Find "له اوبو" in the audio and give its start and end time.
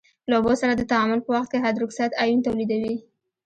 0.29-0.51